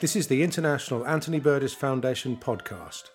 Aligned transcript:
This 0.00 0.16
is 0.16 0.28
the 0.28 0.42
International 0.42 1.06
Anthony 1.06 1.40
Burgess 1.40 1.74
Foundation 1.74 2.34
podcast. 2.34 3.10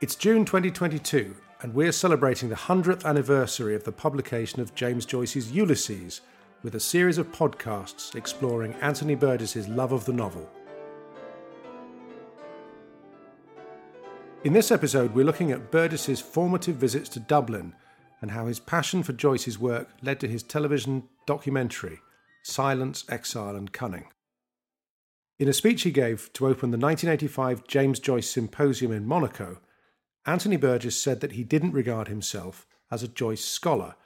It's 0.00 0.14
June 0.14 0.46
2022, 0.46 1.36
and 1.60 1.74
we're 1.74 1.92
celebrating 1.92 2.48
the 2.48 2.54
100th 2.54 3.04
anniversary 3.04 3.74
of 3.74 3.84
the 3.84 3.92
publication 3.92 4.62
of 4.62 4.74
James 4.74 5.04
Joyce's 5.04 5.52
Ulysses 5.52 6.22
with 6.62 6.74
a 6.74 6.80
series 6.80 7.18
of 7.18 7.30
podcasts 7.30 8.14
exploring 8.14 8.72
Anthony 8.80 9.14
Burgess's 9.14 9.68
love 9.68 9.92
of 9.92 10.06
the 10.06 10.14
novel. 10.14 10.48
In 14.44 14.54
this 14.54 14.70
episode, 14.70 15.14
we're 15.14 15.26
looking 15.26 15.52
at 15.52 15.70
Burgess's 15.70 16.22
formative 16.22 16.76
visits 16.76 17.10
to 17.10 17.20
Dublin 17.20 17.74
and 18.22 18.30
how 18.30 18.46
his 18.46 18.60
passion 18.60 19.02
for 19.02 19.12
Joyce's 19.12 19.58
work 19.58 19.90
led 20.00 20.20
to 20.20 20.26
his 20.26 20.42
television 20.42 21.02
documentary, 21.26 22.00
Silence, 22.46 23.04
Exile 23.08 23.56
and 23.56 23.72
Cunning. 23.72 24.06
In 25.38 25.48
a 25.48 25.52
speech 25.52 25.82
he 25.82 25.90
gave 25.90 26.32
to 26.34 26.46
open 26.46 26.70
the 26.70 26.78
1985 26.78 27.66
James 27.66 27.98
Joyce 27.98 28.30
Symposium 28.30 28.92
in 28.92 29.04
Monaco, 29.04 29.58
Anthony 30.24 30.56
Burgess 30.56 30.98
said 30.98 31.20
that 31.20 31.32
he 31.32 31.42
didn't 31.42 31.72
regard 31.72 32.06
himself 32.06 32.66
as 32.90 33.02
a 33.02 33.08
Joyce 33.08 33.44
scholar, 33.44 33.96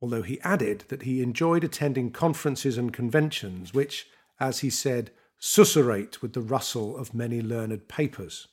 although 0.00 0.22
he 0.22 0.40
added 0.42 0.84
that 0.88 1.02
he 1.02 1.20
enjoyed 1.20 1.64
attending 1.64 2.12
conferences 2.12 2.78
and 2.78 2.92
conventions 2.92 3.74
which, 3.74 4.06
as 4.38 4.60
he 4.60 4.70
said, 4.70 5.10
susurrate 5.38 6.22
with 6.22 6.32
the 6.32 6.40
rustle 6.40 6.96
of 6.96 7.12
many 7.12 7.42
learned 7.42 7.88
papers. 7.88 8.46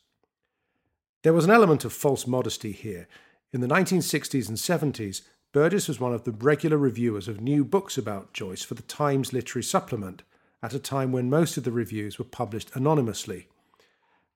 There 1.23 1.33
was 1.33 1.45
an 1.45 1.52
element 1.52 1.86
of 1.86 1.94
false 1.94 2.25
modesty 2.25 2.72
here. 2.72 3.08
In 3.53 3.61
the 3.61 3.67
1960s 3.67 4.49
and 4.49 4.58
70s, 4.58 5.22
Burgess 5.53 5.89
was 5.89 5.99
one 5.99 6.13
of 6.13 6.23
the 6.23 6.31
regular 6.31 6.77
reviewers 6.77 7.27
of 7.27 7.41
new 7.41 7.66
books 7.66 7.97
about 7.97 8.31
Joyce 8.31 8.63
for 8.63 8.75
the 8.75 8.83
Times 8.83 9.33
Literary 9.33 9.63
Supplement, 9.63 10.23
at 10.63 10.73
a 10.73 10.80
time 10.80 11.11
when 11.11 11.30
most 11.30 11.58
of 11.58 11.66
the 11.66 11.73
reviews 11.73 12.17
were 12.17 12.25
published 12.25 12.73
anonymously. 12.73 13.47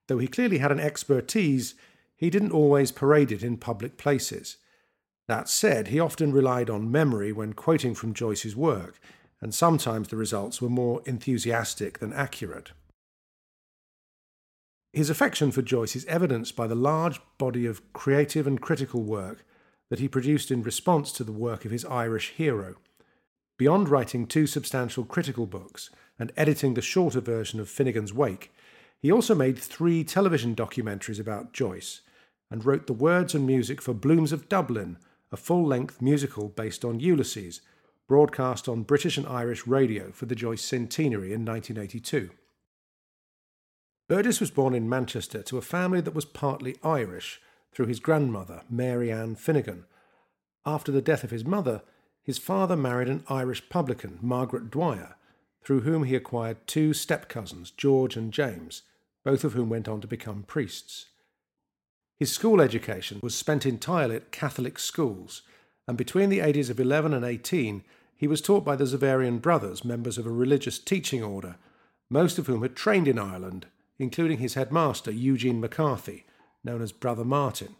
Though 0.08 0.18
he 0.18 0.28
clearly 0.28 0.58
had 0.58 0.72
an 0.72 0.80
expertise, 0.80 1.74
he 2.16 2.28
didn't 2.28 2.52
always 2.52 2.92
parade 2.92 3.32
it 3.32 3.42
in 3.42 3.56
public 3.56 3.96
places. 3.96 4.58
That 5.26 5.48
said, 5.48 5.88
he 5.88 5.98
often 5.98 6.32
relied 6.32 6.68
on 6.68 6.92
memory 6.92 7.32
when 7.32 7.54
quoting 7.54 7.94
from 7.94 8.12
Joyce's 8.12 8.54
work, 8.54 9.00
and 9.40 9.54
sometimes 9.54 10.08
the 10.08 10.16
results 10.16 10.60
were 10.60 10.68
more 10.68 11.02
enthusiastic 11.06 11.98
than 11.98 12.12
accurate. 12.12 12.72
His 14.92 15.08
affection 15.08 15.50
for 15.50 15.62
Joyce 15.62 15.96
is 15.96 16.04
evidenced 16.06 16.56
by 16.56 16.66
the 16.66 16.74
large 16.74 17.20
body 17.38 17.64
of 17.64 17.80
creative 17.94 18.46
and 18.46 18.60
critical 18.60 19.02
work 19.02 19.44
that 19.90 19.98
he 19.98 20.08
produced 20.08 20.50
in 20.50 20.62
response 20.62 21.12
to 21.12 21.24
the 21.24 21.32
work 21.32 21.64
of 21.64 21.70
his 21.70 21.84
Irish 21.84 22.30
hero. 22.30 22.76
Beyond 23.58 23.88
writing 23.88 24.26
two 24.26 24.46
substantial 24.46 25.04
critical 25.04 25.46
books 25.46 25.90
and 26.18 26.32
editing 26.36 26.74
the 26.74 26.82
shorter 26.82 27.20
version 27.20 27.60
of 27.60 27.68
Finnegans 27.68 28.12
Wake, 28.12 28.52
he 28.98 29.12
also 29.12 29.34
made 29.34 29.58
three 29.58 30.04
television 30.04 30.54
documentaries 30.54 31.20
about 31.20 31.52
Joyce 31.52 32.00
and 32.50 32.64
wrote 32.64 32.86
the 32.86 32.92
words 32.92 33.34
and 33.34 33.46
music 33.46 33.80
for 33.80 33.94
Blooms 33.94 34.32
of 34.32 34.48
Dublin, 34.48 34.98
a 35.32 35.36
full 35.36 35.64
length 35.64 36.00
musical 36.00 36.48
based 36.48 36.84
on 36.84 37.00
Ulysses, 37.00 37.60
broadcast 38.08 38.68
on 38.68 38.82
British 38.82 39.16
and 39.16 39.26
Irish 39.26 39.66
radio 39.66 40.10
for 40.12 40.26
the 40.26 40.34
Joyce 40.34 40.62
centenary 40.62 41.32
in 41.32 41.44
1982. 41.44 42.30
Burgess 44.08 44.38
was 44.38 44.52
born 44.52 44.74
in 44.74 44.88
Manchester 44.88 45.42
to 45.42 45.58
a 45.58 45.62
family 45.62 46.00
that 46.00 46.14
was 46.14 46.24
partly 46.24 46.76
Irish 46.84 47.40
through 47.76 47.86
his 47.86 48.00
grandmother, 48.00 48.62
Mary 48.70 49.12
Ann 49.12 49.34
Finnegan. 49.34 49.84
After 50.64 50.90
the 50.90 51.02
death 51.02 51.22
of 51.24 51.30
his 51.30 51.44
mother, 51.44 51.82
his 52.22 52.38
father 52.38 52.74
married 52.74 53.08
an 53.08 53.22
Irish 53.28 53.68
publican, 53.68 54.18
Margaret 54.22 54.70
Dwyer, 54.70 55.16
through 55.62 55.82
whom 55.82 56.04
he 56.04 56.16
acquired 56.16 56.66
two 56.66 56.94
step 56.94 57.28
cousins, 57.28 57.70
George 57.70 58.16
and 58.16 58.32
James, 58.32 58.80
both 59.24 59.44
of 59.44 59.52
whom 59.52 59.68
went 59.68 59.88
on 59.88 60.00
to 60.00 60.06
become 60.06 60.44
priests. 60.44 61.10
His 62.18 62.32
school 62.32 62.62
education 62.62 63.20
was 63.22 63.34
spent 63.34 63.66
entirely 63.66 64.16
at 64.16 64.32
Catholic 64.32 64.78
schools, 64.78 65.42
and 65.86 65.98
between 65.98 66.30
the 66.30 66.40
ages 66.40 66.70
of 66.70 66.80
11 66.80 67.12
and 67.12 67.26
18, 67.26 67.84
he 68.16 68.26
was 68.26 68.40
taught 68.40 68.64
by 68.64 68.76
the 68.76 68.86
Xaverian 68.86 69.38
brothers, 69.42 69.84
members 69.84 70.16
of 70.16 70.24
a 70.24 70.30
religious 70.30 70.78
teaching 70.78 71.22
order, 71.22 71.56
most 72.08 72.38
of 72.38 72.46
whom 72.46 72.62
had 72.62 72.74
trained 72.74 73.06
in 73.06 73.18
Ireland 73.18 73.66
including 73.98 74.38
his 74.38 74.54
headmaster, 74.54 75.10
Eugene 75.10 75.60
McCarthy, 75.60 76.26
known 76.66 76.82
as 76.82 76.92
Brother 76.92 77.24
Martin. 77.24 77.76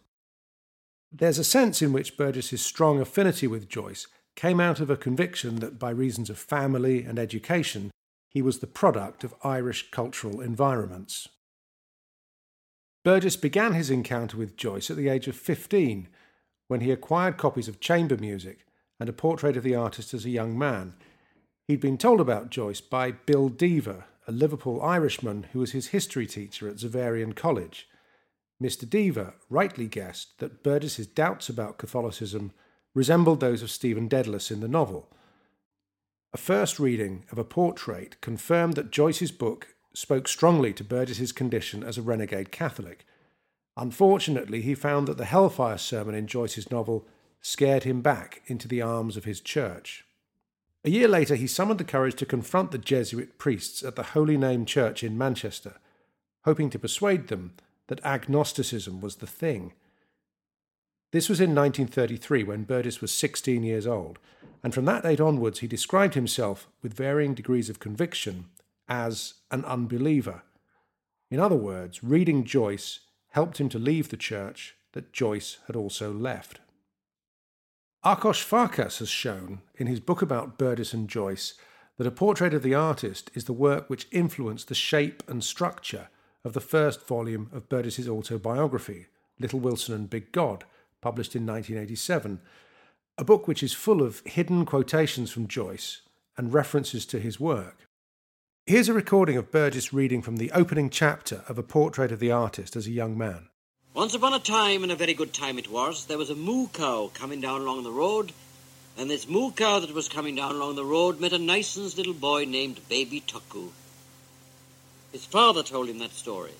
There's 1.11 1.37
a 1.37 1.43
sense 1.43 1.81
in 1.83 1.93
which 1.93 2.17
Burgess's 2.17 2.65
strong 2.65 2.99
affinity 2.99 3.45
with 3.45 3.69
Joyce 3.69 4.07
came 4.35 4.59
out 4.59 4.79
of 4.79 4.89
a 4.89 4.97
conviction 4.97 5.57
that, 5.57 5.77
by 5.77 5.91
reasons 5.91 6.29
of 6.29 6.39
family 6.39 7.03
and 7.03 7.19
education, 7.19 7.91
he 8.29 8.41
was 8.41 8.59
the 8.59 8.67
product 8.67 9.23
of 9.23 9.35
Irish 9.43 9.91
cultural 9.91 10.41
environments. 10.41 11.27
Burgess 13.03 13.35
began 13.35 13.73
his 13.73 13.89
encounter 13.89 14.37
with 14.37 14.57
Joyce 14.57 14.89
at 14.89 14.97
the 14.97 15.09
age 15.09 15.27
of 15.27 15.35
15 15.35 16.07
when 16.67 16.81
he 16.81 16.91
acquired 16.91 17.37
copies 17.37 17.67
of 17.67 17.79
chamber 17.79 18.17
music 18.17 18.65
and 18.99 19.07
a 19.07 19.13
portrait 19.13 19.55
of 19.55 19.63
the 19.63 19.75
artist 19.75 20.13
as 20.13 20.25
a 20.25 20.29
young 20.29 20.57
man. 20.57 20.93
He'd 21.67 21.79
been 21.79 21.97
told 21.97 22.19
about 22.19 22.49
Joyce 22.49 22.81
by 22.81 23.11
Bill 23.11 23.49
Dever, 23.49 24.05
a 24.27 24.31
Liverpool 24.31 24.81
Irishman 24.81 25.47
who 25.53 25.59
was 25.59 25.71
his 25.71 25.87
history 25.87 26.27
teacher 26.27 26.67
at 26.67 26.77
Xaverian 26.77 27.35
College. 27.35 27.87
Mr. 28.61 28.89
Dever 28.89 29.35
rightly 29.49 29.87
guessed 29.87 30.39
that 30.39 30.63
Burgess's 30.63 31.07
doubts 31.07 31.49
about 31.49 31.77
Catholicism 31.77 32.51
resembled 32.93 33.39
those 33.39 33.61
of 33.61 33.69
Stephen 33.69 34.07
Dedalus 34.07 34.49
in 34.49 34.59
the 34.59 34.67
novel. 34.67 35.07
A 36.33 36.37
first 36.37 36.79
reading 36.79 37.25
of 37.31 37.37
a 37.37 37.43
portrait 37.43 38.19
confirmed 38.21 38.73
that 38.73 38.91
Joyce's 38.91 39.31
book 39.31 39.75
spoke 39.93 40.27
strongly 40.27 40.73
to 40.73 40.83
Burgess's 40.83 41.31
condition 41.31 41.83
as 41.83 41.97
a 41.97 42.01
renegade 42.01 42.51
Catholic. 42.51 43.05
Unfortunately, 43.75 44.61
he 44.61 44.75
found 44.75 45.07
that 45.07 45.17
the 45.17 45.25
Hellfire 45.25 45.77
sermon 45.77 46.15
in 46.15 46.27
Joyce's 46.27 46.71
novel 46.71 47.07
scared 47.41 47.83
him 47.83 48.01
back 48.01 48.41
into 48.47 48.67
the 48.67 48.81
arms 48.81 49.15
of 49.15 49.25
his 49.25 49.39
church. 49.39 50.03
A 50.83 50.89
year 50.89 51.07
later, 51.07 51.35
he 51.35 51.47
summoned 51.47 51.79
the 51.79 51.83
courage 51.83 52.15
to 52.15 52.25
confront 52.25 52.71
the 52.71 52.77
Jesuit 52.77 53.37
priests 53.37 53.83
at 53.83 53.95
the 53.95 54.03
Holy 54.03 54.37
Name 54.37 54.65
Church 54.65 55.03
in 55.03 55.17
Manchester, 55.17 55.75
hoping 56.45 56.69
to 56.71 56.79
persuade 56.79 57.27
them 57.27 57.53
that 57.87 58.03
agnosticism 58.03 59.01
was 59.01 59.17
the 59.17 59.27
thing. 59.27 59.73
This 61.11 61.29
was 61.29 61.39
in 61.39 61.55
1933 61.55 62.43
when 62.43 62.63
Burgess 62.63 63.01
was 63.01 63.11
16 63.11 63.63
years 63.63 63.87
old, 63.87 64.19
and 64.63 64.73
from 64.73 64.85
that 64.85 65.03
date 65.03 65.21
onwards 65.21 65.59
he 65.59 65.67
described 65.67 66.13
himself, 66.13 66.67
with 66.81 66.93
varying 66.93 67.33
degrees 67.33 67.69
of 67.69 67.79
conviction, 67.79 68.45
as 68.89 69.35
an 69.51 69.63
unbeliever. 69.65 70.43
In 71.31 71.39
other 71.39 71.55
words, 71.55 72.03
reading 72.03 72.43
Joyce 72.43 73.01
helped 73.29 73.59
him 73.59 73.69
to 73.69 73.79
leave 73.79 74.09
the 74.09 74.17
church 74.17 74.75
that 74.93 75.13
Joyce 75.13 75.59
had 75.67 75.75
also 75.75 76.11
left. 76.11 76.59
Akos 78.05 78.41
Farkas 78.41 78.99
has 78.99 79.09
shown, 79.09 79.61
in 79.75 79.87
his 79.87 79.99
book 79.99 80.21
about 80.21 80.57
Burgess 80.57 80.93
and 80.93 81.09
Joyce, 81.09 81.53
that 81.97 82.07
a 82.07 82.11
portrait 82.11 82.53
of 82.53 82.63
the 82.63 82.73
artist 82.73 83.31
is 83.33 83.45
the 83.45 83.53
work 83.53 83.89
which 83.89 84.07
influenced 84.11 84.67
the 84.67 84.75
shape 84.75 85.23
and 85.27 85.43
structure 85.43 86.09
of 86.43 86.53
the 86.53 86.61
first 86.61 87.07
volume 87.07 87.49
of 87.51 87.69
Burgess's 87.69 88.07
autobiography, 88.07 89.07
Little 89.39 89.59
Wilson 89.59 89.93
and 89.93 90.09
Big 90.09 90.31
God, 90.31 90.63
published 91.01 91.35
in 91.35 91.45
1987, 91.45 92.39
a 93.17 93.23
book 93.23 93.47
which 93.47 93.63
is 93.63 93.73
full 93.73 94.01
of 94.01 94.21
hidden 94.25 94.65
quotations 94.65 95.31
from 95.31 95.47
Joyce 95.47 96.01
and 96.37 96.53
references 96.53 97.05
to 97.07 97.19
his 97.19 97.39
work. 97.39 97.87
Here's 98.65 98.89
a 98.89 98.93
recording 98.93 99.37
of 99.37 99.51
Burgess 99.51 99.93
reading 99.93 100.21
from 100.21 100.37
the 100.37 100.51
opening 100.51 100.89
chapter 100.89 101.43
of 101.47 101.57
A 101.57 101.63
Portrait 101.63 102.11
of 102.11 102.19
the 102.19 102.31
Artist 102.31 102.75
as 102.75 102.85
a 102.85 102.91
Young 102.91 103.17
Man. 103.17 103.47
Once 103.93 104.13
upon 104.13 104.33
a 104.33 104.39
time, 104.39 104.83
and 104.83 104.91
a 104.91 104.95
very 104.95 105.13
good 105.13 105.33
time 105.33 105.57
it 105.57 105.71
was, 105.71 106.05
there 106.05 106.17
was 106.17 106.29
a 106.29 106.35
moo 106.35 106.67
cow 106.67 107.09
coming 107.13 107.41
down 107.41 107.61
along 107.61 107.83
the 107.83 107.91
road, 107.91 108.31
and 108.97 109.09
this 109.09 109.27
moo 109.27 109.51
cow 109.51 109.79
that 109.79 109.93
was 109.93 110.09
coming 110.09 110.35
down 110.35 110.53
along 110.53 110.75
the 110.75 110.85
road 110.85 111.19
met 111.19 111.33
a 111.33 111.37
nicens 111.37 111.97
little 111.97 112.13
boy 112.13 112.45
named 112.45 112.79
Baby 112.89 113.21
Tuckoo. 113.21 113.71
His 115.17 115.25
father 115.25 115.63
told 115.63 115.89
him 115.89 115.97
that 115.97 116.13
story. 116.13 116.53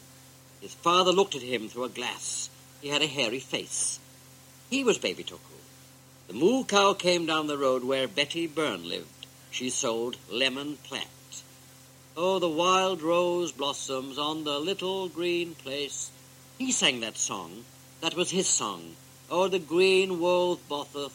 His 0.61 0.73
father 0.73 1.11
looked 1.11 1.35
at 1.35 1.43
him 1.43 1.69
through 1.69 1.83
a 1.83 1.89
glass. 1.89 2.49
He 2.81 2.87
had 2.87 3.03
a 3.03 3.05
hairy 3.05 3.39
face. 3.39 3.99
He 4.67 4.83
was 4.83 4.97
Baby 4.97 5.21
Tuckoo. 5.21 5.61
The 6.27 6.33
moo 6.33 6.63
cow 6.63 6.93
came 6.93 7.27
down 7.27 7.45
the 7.45 7.57
road 7.59 7.83
where 7.83 8.07
Betty 8.07 8.47
Byrne 8.47 8.89
lived. 8.89 9.27
She 9.51 9.69
sold 9.69 10.17
lemon 10.27 10.77
plat. 10.77 11.43
Oh, 12.15 12.39
the 12.39 12.49
wild 12.49 13.03
rose 13.03 13.51
blossoms 13.51 14.17
on 14.17 14.43
the 14.43 14.57
little 14.57 15.07
green 15.07 15.53
place 15.53 16.09
he 16.57 16.71
sang 16.71 17.01
that 17.01 17.19
song. 17.19 17.63
That 18.01 18.15
was 18.15 18.31
his 18.31 18.47
song. 18.47 18.95
Oh, 19.29 19.47
the 19.47 19.59
green 19.59 20.19
wold 20.19 20.67
botheth. 20.67 21.13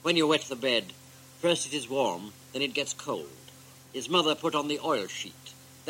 When 0.00 0.16
you 0.16 0.26
wet 0.26 0.46
the 0.48 0.56
bed, 0.56 0.94
first 1.42 1.66
it 1.66 1.74
is 1.74 1.90
warm, 1.90 2.32
then 2.54 2.62
it 2.62 2.72
gets 2.72 2.94
cold. 2.94 3.28
His 3.92 4.08
mother 4.08 4.34
put 4.34 4.54
on 4.54 4.68
the 4.68 4.80
oil 4.82 5.06
sheet. 5.06 5.34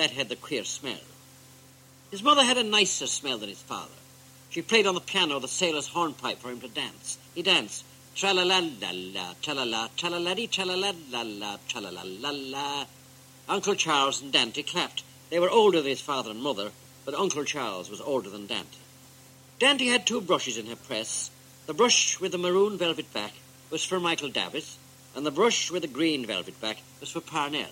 That 0.01 0.13
had 0.13 0.31
the 0.31 0.37
queer 0.37 0.65
smell. 0.65 1.05
His 2.11 2.23
mother 2.23 2.43
had 2.43 2.57
a 2.57 2.63
nicer 2.63 3.07
smell 3.07 3.37
than 3.37 3.51
his 3.51 3.61
father. 3.61 4.01
She 4.49 4.63
played 4.63 4.87
on 4.87 4.95
the 4.95 5.01
piano 5.03 5.39
the 5.39 5.47
sailor's 5.47 5.89
hornpipe 5.89 6.39
for 6.39 6.49
him 6.49 6.63
to 6.63 6.69
dance. 6.69 7.19
He 7.35 7.43
danced. 7.43 7.85
Tra-la-la-la-la, 8.15 9.35
tra-la-la, 9.43 9.89
tra-la-la-dee, 9.99 10.47
tra-la-la-la-la, 10.47 11.59
tra-la-la-la-la. 11.69 12.87
Uncle 13.47 13.75
Charles 13.75 14.23
and 14.23 14.33
Dante 14.33 14.63
clapped. 14.63 15.03
They 15.29 15.39
were 15.39 15.51
older 15.51 15.83
than 15.83 15.91
his 15.91 16.01
father 16.01 16.31
and 16.31 16.43
mother, 16.43 16.71
but 17.05 17.13
Uncle 17.13 17.45
Charles 17.45 17.91
was 17.91 18.01
older 18.01 18.31
than 18.31 18.47
Dante. 18.47 18.79
Dante 19.59 19.85
had 19.85 20.07
two 20.07 20.23
brushes 20.23 20.57
in 20.57 20.65
her 20.65 20.77
press. 20.77 21.31
The 21.67 21.75
brush 21.75 22.19
with 22.19 22.33
the 22.33 22.39
maroon 22.39 22.79
velvet 22.79 23.13
back 23.13 23.35
was 23.69 23.85
for 23.85 24.01
Michael 24.01 24.31
Davitt, 24.31 24.79
and 25.15 25.27
the 25.27 25.31
brush 25.31 25.71
with 25.71 25.83
the 25.83 25.89
green 25.89 26.25
velvet 26.25 26.59
back 26.59 26.79
was 27.01 27.11
for 27.11 27.21
Parnell. 27.21 27.69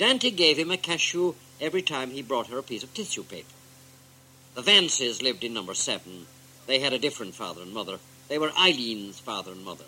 Dante 0.00 0.30
gave 0.30 0.58
him 0.58 0.70
a 0.70 0.78
cachou 0.78 1.34
every 1.60 1.82
time 1.82 2.10
he 2.10 2.22
brought 2.22 2.46
her 2.46 2.56
a 2.56 2.62
piece 2.62 2.82
of 2.82 2.94
tissue 2.94 3.22
paper. 3.22 3.52
The 4.54 4.62
Vances 4.62 5.20
lived 5.20 5.44
in 5.44 5.52
number 5.52 5.74
seven. 5.74 6.26
They 6.66 6.78
had 6.78 6.94
a 6.94 6.98
different 6.98 7.34
father 7.34 7.60
and 7.60 7.74
mother. 7.74 7.98
They 8.28 8.38
were 8.38 8.50
Eileen's 8.56 9.20
father 9.20 9.52
and 9.52 9.62
mother. 9.62 9.84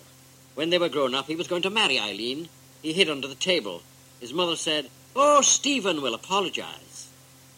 When 0.55 0.69
they 0.69 0.77
were 0.77 0.91
grown 0.91 1.15
up, 1.15 1.29
he 1.29 1.35
was 1.35 1.49
going 1.49 1.63
to 1.63 1.71
marry 1.71 1.99
Eileen. 1.99 2.51
He 2.83 2.93
hid 2.93 3.09
under 3.09 3.27
the 3.27 3.35
table. 3.35 3.81
His 4.21 4.35
mother 4.35 4.55
said, 4.55 4.91
Oh, 5.17 5.41
Stephen 5.41 6.03
will 6.03 6.15
apologize. 6.15 7.09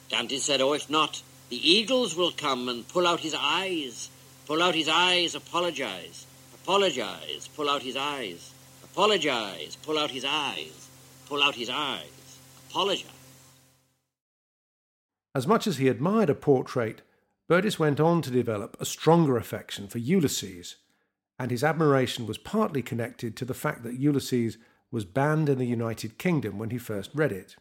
Dante 0.08 0.38
said, 0.38 0.60
Oh, 0.60 0.74
if 0.74 0.88
not, 0.88 1.22
the 1.48 1.56
eagles 1.56 2.14
will 2.14 2.30
come 2.30 2.68
and 2.68 2.86
pull 2.86 3.08
out 3.08 3.18
his 3.18 3.34
eyes. 3.36 4.10
Pull 4.46 4.62
out 4.62 4.76
his 4.76 4.88
eyes, 4.88 5.34
apologize. 5.34 6.24
Apologize, 6.62 7.48
pull 7.56 7.68
out 7.68 7.82
his 7.82 7.96
eyes. 7.96 8.52
Apologize, 8.84 9.74
pull 9.82 9.98
out 9.98 10.12
his 10.12 10.24
eyes. 10.24 10.88
Pull 11.26 11.42
out 11.42 11.56
his 11.56 11.68
eyes. 11.68 12.13
Apologize. 12.74 13.06
As 15.32 15.46
much 15.46 15.68
as 15.68 15.76
he 15.76 15.86
admired 15.86 16.28
a 16.28 16.34
portrait, 16.34 17.02
Burgess 17.48 17.78
went 17.78 18.00
on 18.00 18.20
to 18.22 18.32
develop 18.32 18.76
a 18.80 18.84
stronger 18.84 19.36
affection 19.36 19.86
for 19.86 19.98
Ulysses, 19.98 20.74
and 21.38 21.52
his 21.52 21.62
admiration 21.62 22.26
was 22.26 22.36
partly 22.36 22.82
connected 22.82 23.36
to 23.36 23.44
the 23.44 23.54
fact 23.54 23.84
that 23.84 24.00
Ulysses 24.00 24.58
was 24.90 25.04
banned 25.04 25.48
in 25.48 25.58
the 25.58 25.66
United 25.66 26.18
Kingdom 26.18 26.58
when 26.58 26.70
he 26.70 26.78
first 26.78 27.12
read 27.14 27.30
it. 27.30 27.54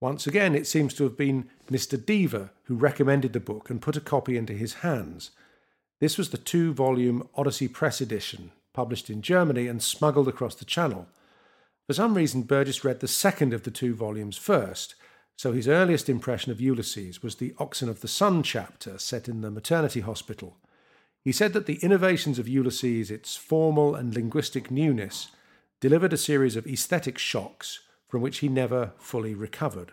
Once 0.00 0.24
again, 0.24 0.54
it 0.54 0.68
seems 0.68 0.94
to 0.94 1.02
have 1.02 1.16
been 1.16 1.50
Mr. 1.68 1.96
Dever 1.98 2.50
who 2.64 2.76
recommended 2.76 3.32
the 3.32 3.40
book 3.40 3.70
and 3.70 3.82
put 3.82 3.96
a 3.96 4.00
copy 4.00 4.36
into 4.36 4.52
his 4.52 4.74
hands. 4.74 5.32
This 5.98 6.16
was 6.16 6.30
the 6.30 6.38
two 6.38 6.72
volume 6.72 7.28
Odyssey 7.34 7.66
Press 7.66 8.00
edition, 8.00 8.52
published 8.72 9.10
in 9.10 9.20
Germany 9.20 9.66
and 9.66 9.82
smuggled 9.82 10.28
across 10.28 10.54
the 10.54 10.64
Channel. 10.64 11.08
For 11.86 11.92
some 11.92 12.14
reason, 12.14 12.42
Burgess 12.42 12.84
read 12.84 13.00
the 13.00 13.08
second 13.08 13.52
of 13.52 13.62
the 13.62 13.70
two 13.70 13.94
volumes 13.94 14.36
first, 14.36 14.96
so 15.36 15.52
his 15.52 15.68
earliest 15.68 16.08
impression 16.08 16.50
of 16.50 16.60
Ulysses 16.60 17.22
was 17.22 17.36
the 17.36 17.54
Oxen 17.58 17.88
of 17.88 18.00
the 18.00 18.08
Sun 18.08 18.42
chapter 18.42 18.98
set 18.98 19.28
in 19.28 19.40
the 19.40 19.50
maternity 19.50 20.00
hospital. 20.00 20.56
He 21.22 21.32
said 21.32 21.52
that 21.52 21.66
the 21.66 21.78
innovations 21.82 22.38
of 22.38 22.48
Ulysses, 22.48 23.10
its 23.10 23.36
formal 23.36 23.94
and 23.94 24.14
linguistic 24.14 24.70
newness, 24.70 25.28
delivered 25.80 26.12
a 26.12 26.16
series 26.16 26.56
of 26.56 26.66
aesthetic 26.66 27.18
shocks 27.18 27.80
from 28.08 28.22
which 28.22 28.38
he 28.38 28.48
never 28.48 28.92
fully 28.98 29.34
recovered. 29.34 29.92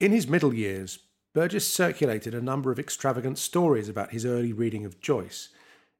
In 0.00 0.12
his 0.12 0.26
middle 0.26 0.52
years, 0.52 0.98
Burgess 1.34 1.72
circulated 1.72 2.34
a 2.34 2.42
number 2.42 2.70
of 2.70 2.78
extravagant 2.78 3.38
stories 3.38 3.88
about 3.88 4.10
his 4.10 4.26
early 4.26 4.52
reading 4.52 4.84
of 4.84 5.00
Joyce. 5.00 5.48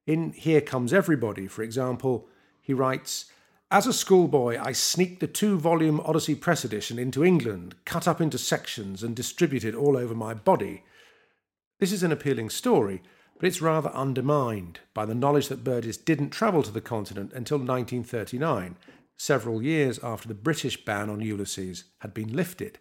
In 0.06 0.32
Here 0.32 0.60
Comes 0.60 0.92
Everybody, 0.92 1.46
for 1.46 1.62
example, 1.62 2.28
he 2.60 2.74
writes 2.74 3.26
as 3.72 3.86
a 3.86 3.92
schoolboy, 3.94 4.60
I 4.60 4.72
sneaked 4.72 5.20
the 5.20 5.26
two 5.26 5.58
volume 5.58 5.98
Odyssey 6.04 6.34
Press 6.34 6.62
edition 6.62 6.98
into 6.98 7.24
England, 7.24 7.74
cut 7.86 8.06
up 8.06 8.20
into 8.20 8.36
sections, 8.36 9.02
and 9.02 9.16
distributed 9.16 9.74
all 9.74 9.96
over 9.96 10.14
my 10.14 10.34
body. 10.34 10.84
This 11.80 11.90
is 11.90 12.02
an 12.02 12.12
appealing 12.12 12.50
story, 12.50 13.00
but 13.40 13.46
it's 13.46 13.62
rather 13.62 13.88
undermined 13.94 14.80
by 14.92 15.06
the 15.06 15.14
knowledge 15.14 15.48
that 15.48 15.64
Burgess 15.64 15.96
didn't 15.96 16.30
travel 16.30 16.62
to 16.62 16.70
the 16.70 16.82
continent 16.82 17.32
until 17.32 17.56
1939, 17.56 18.76
several 19.16 19.62
years 19.62 19.98
after 20.02 20.28
the 20.28 20.34
British 20.34 20.84
ban 20.84 21.08
on 21.08 21.22
Ulysses 21.22 21.84
had 22.00 22.12
been 22.12 22.36
lifted. 22.36 22.78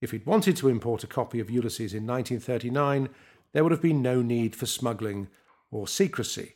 If 0.00 0.10
he'd 0.10 0.26
wanted 0.26 0.56
to 0.56 0.68
import 0.68 1.04
a 1.04 1.06
copy 1.06 1.38
of 1.38 1.50
Ulysses 1.50 1.94
in 1.94 2.04
1939, 2.04 3.10
there 3.52 3.62
would 3.62 3.70
have 3.70 3.80
been 3.80 4.02
no 4.02 4.22
need 4.22 4.56
for 4.56 4.66
smuggling 4.66 5.28
or 5.70 5.86
secrecy. 5.86 6.55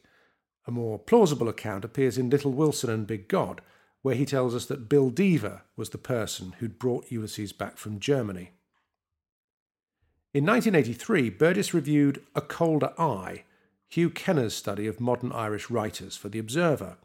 A 0.70 0.72
more 0.72 1.00
plausible 1.00 1.48
account 1.48 1.84
appears 1.84 2.16
in 2.16 2.30
Little 2.30 2.52
Wilson 2.52 2.90
and 2.90 3.04
Big 3.04 3.26
God, 3.26 3.60
where 4.02 4.14
he 4.14 4.24
tells 4.24 4.54
us 4.54 4.66
that 4.66 4.88
Bill 4.88 5.10
Dever 5.10 5.62
was 5.74 5.90
the 5.90 5.98
person 5.98 6.54
who'd 6.60 6.78
brought 6.78 7.10
Ulysses 7.10 7.52
back 7.52 7.76
from 7.76 7.98
Germany. 7.98 8.52
In 10.32 10.46
1983, 10.46 11.30
Burgess 11.30 11.74
reviewed 11.74 12.22
A 12.36 12.40
Colder 12.40 12.92
Eye, 12.96 13.42
Hugh 13.88 14.10
Kenner's 14.10 14.54
study 14.54 14.86
of 14.86 15.00
modern 15.00 15.32
Irish 15.32 15.70
writers 15.70 16.16
for 16.16 16.28
The 16.28 16.38
Observer. 16.38 16.98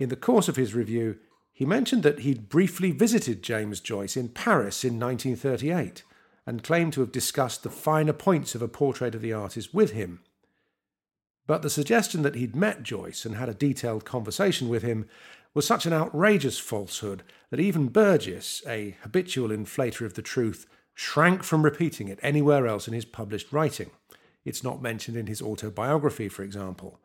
In 0.00 0.08
the 0.08 0.16
course 0.16 0.48
of 0.48 0.56
his 0.56 0.74
review, 0.74 1.18
he 1.52 1.64
mentioned 1.64 2.02
that 2.02 2.18
he'd 2.18 2.48
briefly 2.48 2.90
visited 2.90 3.44
James 3.44 3.78
Joyce 3.78 4.16
in 4.16 4.28
Paris 4.28 4.82
in 4.82 4.98
1938 4.98 6.02
and 6.46 6.64
claimed 6.64 6.94
to 6.94 7.00
have 7.02 7.12
discussed 7.12 7.62
the 7.62 7.70
finer 7.70 8.12
points 8.12 8.56
of 8.56 8.62
a 8.62 8.66
portrait 8.66 9.14
of 9.14 9.22
the 9.22 9.32
artist 9.32 9.72
with 9.72 9.92
him. 9.92 10.18
But 11.46 11.62
the 11.62 11.70
suggestion 11.70 12.22
that 12.22 12.34
he'd 12.34 12.56
met 12.56 12.82
Joyce 12.82 13.24
and 13.24 13.36
had 13.36 13.48
a 13.48 13.54
detailed 13.54 14.04
conversation 14.04 14.68
with 14.68 14.82
him 14.82 15.08
was 15.54 15.66
such 15.66 15.86
an 15.86 15.92
outrageous 15.92 16.58
falsehood 16.58 17.22
that 17.50 17.60
even 17.60 17.88
Burgess, 17.88 18.62
a 18.66 18.96
habitual 19.02 19.48
inflator 19.48 20.06
of 20.06 20.14
the 20.14 20.22
truth, 20.22 20.66
shrank 20.94 21.42
from 21.42 21.62
repeating 21.62 22.08
it 22.08 22.18
anywhere 22.22 22.66
else 22.66 22.86
in 22.86 22.94
his 22.94 23.04
published 23.04 23.52
writing. 23.52 23.90
It's 24.44 24.64
not 24.64 24.82
mentioned 24.82 25.16
in 25.16 25.26
his 25.26 25.42
autobiography, 25.42 26.28
for 26.28 26.42
example. 26.42 27.00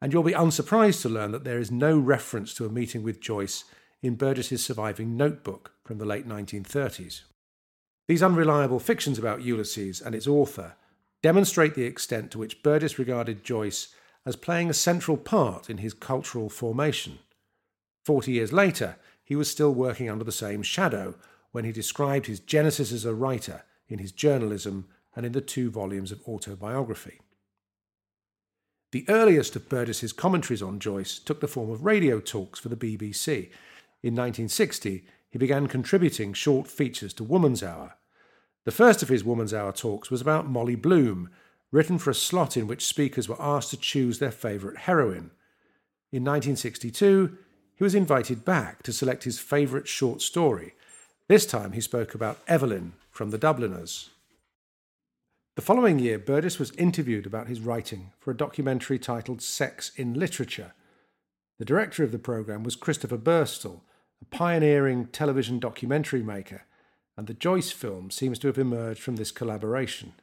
And 0.00 0.12
you'll 0.12 0.22
be 0.22 0.32
unsurprised 0.32 1.02
to 1.02 1.08
learn 1.08 1.32
that 1.32 1.44
there 1.44 1.58
is 1.58 1.70
no 1.70 1.98
reference 1.98 2.54
to 2.54 2.66
a 2.66 2.70
meeting 2.70 3.02
with 3.02 3.20
Joyce 3.20 3.64
in 4.02 4.16
Burgess's 4.16 4.64
surviving 4.64 5.16
notebook 5.16 5.72
from 5.84 5.98
the 5.98 6.04
late 6.04 6.28
1930s. 6.28 7.22
These 8.08 8.22
unreliable 8.22 8.80
fictions 8.80 9.18
about 9.18 9.42
Ulysses 9.42 10.00
and 10.00 10.14
its 10.14 10.26
author 10.26 10.74
demonstrate 11.22 11.74
the 11.74 11.84
extent 11.84 12.30
to 12.30 12.38
which 12.38 12.62
Burgess 12.62 12.98
regarded 12.98 13.44
Joyce 13.44 13.94
as 14.26 14.36
playing 14.36 14.70
a 14.70 14.74
central 14.74 15.16
part 15.16 15.70
in 15.70 15.78
his 15.78 15.94
cultural 15.94 16.48
formation. 16.48 17.18
Forty 18.04 18.32
years 18.32 18.52
later, 18.52 18.96
he 19.24 19.36
was 19.36 19.50
still 19.50 19.72
working 19.72 20.10
under 20.10 20.24
the 20.24 20.32
same 20.32 20.62
shadow 20.62 21.14
when 21.52 21.64
he 21.64 21.72
described 21.72 22.26
his 22.26 22.40
genesis 22.40 22.92
as 22.92 23.04
a 23.04 23.14
writer 23.14 23.62
in 23.88 23.98
his 23.98 24.12
journalism 24.12 24.88
and 25.14 25.24
in 25.24 25.32
the 25.32 25.40
two 25.40 25.70
volumes 25.70 26.10
of 26.10 26.20
autobiography. 26.26 27.20
The 28.92 29.06
earliest 29.08 29.56
of 29.56 29.68
Burgess's 29.68 30.12
commentaries 30.12 30.62
on 30.62 30.78
Joyce 30.78 31.18
took 31.18 31.40
the 31.40 31.48
form 31.48 31.70
of 31.70 31.84
radio 31.84 32.20
talks 32.20 32.60
for 32.60 32.68
the 32.68 32.76
BBC. 32.76 33.50
In 34.02 34.14
1960, 34.14 35.06
he 35.30 35.38
began 35.38 35.66
contributing 35.66 36.34
short 36.34 36.68
features 36.68 37.14
to 37.14 37.24
Woman's 37.24 37.62
Hour, 37.62 37.94
the 38.64 38.70
first 38.70 39.02
of 39.02 39.08
his 39.08 39.24
Woman's 39.24 39.52
Hour 39.52 39.72
talks 39.72 40.10
was 40.10 40.20
about 40.20 40.48
Molly 40.48 40.76
Bloom, 40.76 41.30
written 41.72 41.98
for 41.98 42.10
a 42.10 42.14
slot 42.14 42.56
in 42.56 42.66
which 42.66 42.86
speakers 42.86 43.28
were 43.28 43.40
asked 43.40 43.70
to 43.70 43.76
choose 43.76 44.18
their 44.18 44.30
favourite 44.30 44.78
heroine. 44.78 45.30
In 46.12 46.22
1962, 46.24 47.36
he 47.74 47.82
was 47.82 47.94
invited 47.94 48.44
back 48.44 48.82
to 48.84 48.92
select 48.92 49.24
his 49.24 49.40
favourite 49.40 49.88
short 49.88 50.20
story. 50.20 50.74
This 51.28 51.46
time 51.46 51.72
he 51.72 51.80
spoke 51.80 52.14
about 52.14 52.44
Eveline 52.46 52.92
from 53.10 53.30
the 53.30 53.38
Dubliners. 53.38 54.10
The 55.56 55.62
following 55.62 55.98
year, 55.98 56.18
Burgess 56.18 56.58
was 56.58 56.70
interviewed 56.72 57.26
about 57.26 57.48
his 57.48 57.60
writing 57.60 58.12
for 58.20 58.30
a 58.30 58.36
documentary 58.36 58.98
titled 58.98 59.42
Sex 59.42 59.90
in 59.96 60.14
Literature. 60.14 60.72
The 61.58 61.64
director 61.64 62.04
of 62.04 62.12
the 62.12 62.18
programme 62.18 62.62
was 62.62 62.76
Christopher 62.76 63.18
Burstall, 63.18 63.80
a 64.20 64.24
pioneering 64.26 65.06
television 65.06 65.58
documentary 65.58 66.22
maker 66.22 66.62
and 67.16 67.26
the 67.26 67.34
Joyce 67.34 67.70
film 67.70 68.10
seems 68.10 68.38
to 68.40 68.46
have 68.46 68.58
emerged 68.58 69.00
from 69.00 69.16
this 69.16 69.30
collaboration. 69.30 70.14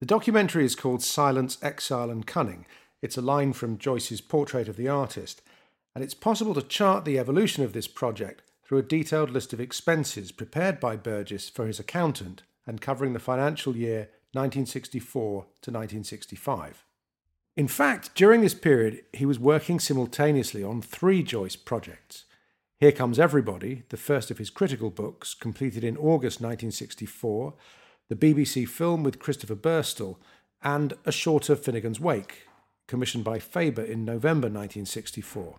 The 0.00 0.06
documentary 0.06 0.64
is 0.64 0.74
called 0.74 1.02
Silence, 1.02 1.58
Exile 1.62 2.10
and 2.10 2.26
Cunning. 2.26 2.64
It's 3.02 3.18
a 3.18 3.22
line 3.22 3.52
from 3.52 3.78
Joyce's 3.78 4.20
portrait 4.20 4.68
of 4.68 4.76
the 4.76 4.88
artist, 4.88 5.42
and 5.94 6.02
it's 6.02 6.14
possible 6.14 6.54
to 6.54 6.62
chart 6.62 7.04
the 7.04 7.18
evolution 7.18 7.64
of 7.64 7.72
this 7.72 7.88
project 7.88 8.42
through 8.64 8.78
a 8.78 8.82
detailed 8.82 9.30
list 9.30 9.52
of 9.52 9.60
expenses 9.60 10.32
prepared 10.32 10.78
by 10.78 10.96
Burgess 10.96 11.48
for 11.48 11.66
his 11.66 11.80
accountant 11.80 12.42
and 12.66 12.80
covering 12.80 13.12
the 13.12 13.18
financial 13.18 13.76
year 13.76 14.08
1964 14.32 15.42
to 15.42 15.70
1965. 15.70 16.84
In 17.56 17.66
fact, 17.66 18.14
during 18.14 18.40
this 18.40 18.54
period, 18.54 19.02
he 19.12 19.26
was 19.26 19.38
working 19.38 19.80
simultaneously 19.80 20.62
on 20.62 20.80
three 20.80 21.22
Joyce 21.22 21.56
projects. 21.56 22.24
Here 22.80 22.92
Comes 22.92 23.18
Everybody, 23.18 23.82
the 23.90 23.98
first 23.98 24.30
of 24.30 24.38
his 24.38 24.48
critical 24.48 24.88
books, 24.88 25.34
completed 25.34 25.84
in 25.84 25.98
August 25.98 26.40
1964, 26.40 27.52
the 28.08 28.16
BBC 28.16 28.66
film 28.66 29.02
with 29.02 29.18
Christopher 29.18 29.54
Burstall, 29.54 30.16
and 30.62 30.94
a 31.04 31.12
shorter 31.12 31.56
Finnegans 31.56 32.00
Wake, 32.00 32.48
commissioned 32.88 33.22
by 33.22 33.38
Faber 33.38 33.82
in 33.82 34.06
November 34.06 34.46
1964. 34.46 35.56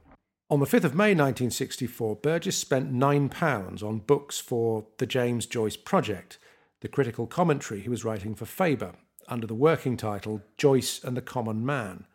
On 0.49 0.59
the 0.59 0.65
5th 0.65 0.83
of 0.83 0.95
May 0.95 1.13
1964, 1.13 2.15
Burgess 2.15 2.57
spent 2.57 2.91
£9 2.91 3.83
on 3.83 3.99
books 3.99 4.39
for 4.39 4.87
the 4.97 5.05
James 5.05 5.45
Joyce 5.45 5.77
Project, 5.77 6.39
the 6.79 6.87
critical 6.87 7.27
commentary 7.27 7.81
he 7.81 7.89
was 7.89 8.03
writing 8.03 8.33
for 8.33 8.47
Faber, 8.47 8.93
under 9.27 9.45
the 9.45 9.53
working 9.53 9.95
title 9.95 10.41
Joyce 10.57 11.03
and 11.03 11.15
the 11.15 11.21
Common 11.21 11.63
Man. 11.63 12.05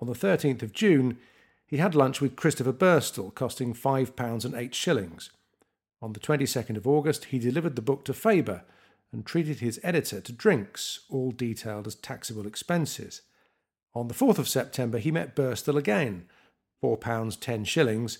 On 0.00 0.08
the 0.08 0.14
13th 0.14 0.62
of 0.62 0.72
June, 0.72 1.18
he 1.72 1.78
had 1.78 1.94
lunch 1.94 2.20
with 2.20 2.36
Christopher 2.36 2.74
Burstall, 2.74 3.34
costing 3.34 3.72
£5 3.72 4.44
and 4.44 4.54
8 4.54 4.74
shillings. 4.74 5.30
On 6.02 6.12
the 6.12 6.20
22nd 6.20 6.76
of 6.76 6.86
August, 6.86 7.24
he 7.24 7.38
delivered 7.38 7.76
the 7.76 7.80
book 7.80 8.04
to 8.04 8.12
Faber 8.12 8.64
and 9.10 9.24
treated 9.24 9.60
his 9.60 9.80
editor 9.82 10.20
to 10.20 10.34
drinks, 10.34 11.06
all 11.08 11.30
detailed 11.30 11.86
as 11.86 11.94
taxable 11.94 12.46
expenses. 12.46 13.22
On 13.94 14.08
the 14.08 14.14
4th 14.14 14.36
of 14.36 14.50
September, 14.50 14.98
he 14.98 15.10
met 15.10 15.34
Burstall 15.34 15.78
again, 15.78 16.26
£4 16.84 17.40
10 17.40 17.64
shillings, 17.64 18.18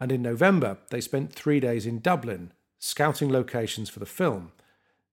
and 0.00 0.10
in 0.10 0.22
November 0.22 0.78
they 0.88 1.02
spent 1.02 1.30
three 1.30 1.60
days 1.60 1.84
in 1.84 2.00
Dublin, 2.00 2.54
scouting 2.78 3.30
locations 3.30 3.90
for 3.90 4.00
the 4.00 4.06
film. 4.06 4.52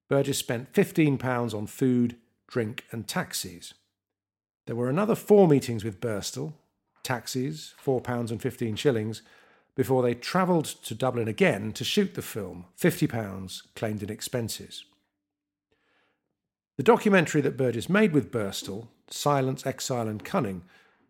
Burgess 0.07 0.37
spent 0.37 0.71
£15 0.71 1.53
on 1.53 1.67
food, 1.67 2.15
drink, 2.47 2.85
and 2.91 3.05
taxis. 3.05 3.73
There 4.65 4.77
were 4.77 4.89
another 4.89 5.15
four 5.15 5.45
meetings 5.45 5.83
with 5.83 5.99
Burstall, 5.99 6.53
taxis, 7.03 7.73
£4 7.83 8.31
and 8.31 8.41
15 8.41 8.75
shillings, 8.75 9.21
before 9.75 10.03
they 10.03 10.13
travelled 10.13 10.65
to 10.65 10.95
Dublin 10.95 11.27
again 11.27 11.71
to 11.73 11.83
shoot 11.83 12.13
the 12.13 12.21
film, 12.21 12.65
£50 12.79 13.61
claimed 13.75 14.03
in 14.03 14.09
expenses. 14.09 14.85
The 16.77 16.83
documentary 16.83 17.41
that 17.41 17.57
Burgess 17.57 17.89
made 17.89 18.11
with 18.11 18.31
Burstall, 18.31 18.87
Silence, 19.09 19.65
Exile 19.65 20.07
and 20.07 20.23
Cunning, 20.23 20.63